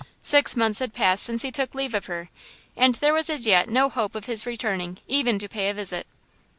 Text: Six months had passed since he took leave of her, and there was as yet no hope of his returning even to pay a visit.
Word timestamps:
Six 0.23 0.55
months 0.55 0.79
had 0.79 0.95
passed 0.95 1.23
since 1.23 1.43
he 1.43 1.51
took 1.51 1.75
leave 1.75 1.93
of 1.93 2.07
her, 2.07 2.29
and 2.75 2.95
there 2.95 3.13
was 3.13 3.29
as 3.29 3.45
yet 3.45 3.69
no 3.69 3.87
hope 3.87 4.15
of 4.15 4.25
his 4.25 4.47
returning 4.47 4.97
even 5.07 5.37
to 5.37 5.47
pay 5.47 5.69
a 5.69 5.75
visit. 5.75 6.07